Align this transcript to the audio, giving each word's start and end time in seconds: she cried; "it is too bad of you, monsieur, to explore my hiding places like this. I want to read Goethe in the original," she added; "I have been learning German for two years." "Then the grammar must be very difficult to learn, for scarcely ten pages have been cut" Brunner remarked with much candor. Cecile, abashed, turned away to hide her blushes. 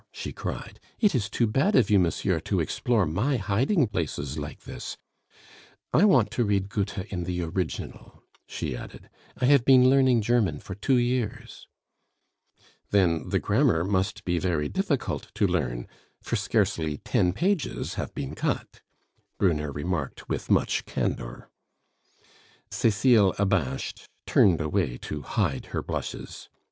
she 0.11 0.33
cried; 0.33 0.79
"it 0.99 1.13
is 1.13 1.29
too 1.29 1.45
bad 1.45 1.75
of 1.75 1.91
you, 1.91 1.99
monsieur, 1.99 2.39
to 2.39 2.59
explore 2.59 3.05
my 3.05 3.37
hiding 3.37 3.85
places 3.85 4.35
like 4.39 4.61
this. 4.61 4.97
I 5.93 6.05
want 6.05 6.31
to 6.31 6.43
read 6.43 6.69
Goethe 6.69 7.05
in 7.13 7.25
the 7.25 7.43
original," 7.43 8.23
she 8.47 8.75
added; 8.75 9.11
"I 9.39 9.45
have 9.45 9.63
been 9.63 9.91
learning 9.91 10.23
German 10.23 10.59
for 10.59 10.73
two 10.73 10.95
years." 10.97 11.67
"Then 12.89 13.29
the 13.29 13.37
grammar 13.37 13.83
must 13.83 14.25
be 14.25 14.39
very 14.39 14.67
difficult 14.69 15.27
to 15.35 15.45
learn, 15.45 15.87
for 16.23 16.35
scarcely 16.35 16.97
ten 16.97 17.31
pages 17.31 17.93
have 17.93 18.11
been 18.15 18.33
cut" 18.33 18.81
Brunner 19.37 19.71
remarked 19.71 20.27
with 20.27 20.49
much 20.49 20.83
candor. 20.85 21.51
Cecile, 22.71 23.35
abashed, 23.37 24.09
turned 24.25 24.61
away 24.61 24.97
to 24.97 25.21
hide 25.21 25.67
her 25.67 25.83
blushes. 25.83 26.49